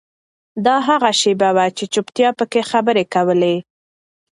[0.65, 3.55] دا هغه شیبه وه چې چوپتیا پکې خبرې کولې.